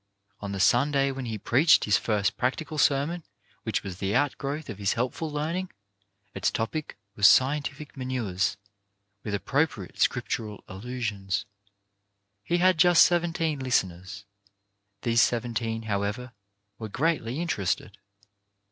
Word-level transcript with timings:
On 0.39 0.51
the 0.51 0.59
Sunday 0.59 1.11
when 1.11 1.25
he 1.25 1.37
preached 1.37 1.83
his 1.83 1.99
first 1.99 2.35
practical 2.35 2.79
ser 2.79 3.05
mon 3.05 3.23
which 3.61 3.83
was 3.83 3.99
the 3.99 4.15
outgrowth 4.15 4.67
of 4.67 4.79
his 4.79 4.93
helpful 4.93 5.29
learn 5.29 5.55
ing, 5.55 5.71
its 6.33 6.49
topic 6.49 6.97
was 7.15 7.27
scientific 7.27 7.95
manures, 7.95 8.57
with 9.21 9.35
appro 9.35 9.67
priate 9.67 9.99
scriptural 9.99 10.63
allusions. 10.67 11.45
He 12.43 12.57
had 12.57 12.79
just 12.79 13.03
seven 13.05 13.31
teen 13.31 13.59
listeners. 13.59 14.25
These 15.03 15.21
seventeen, 15.21 15.83
however, 15.83 16.31
were 16.79 16.89
greatly 16.89 17.39
interested. 17.39 17.99